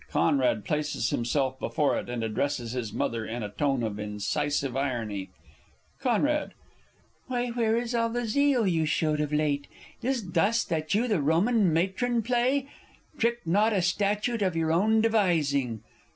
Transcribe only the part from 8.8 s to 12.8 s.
showed of late? Is't thus that you the Roman Matron play?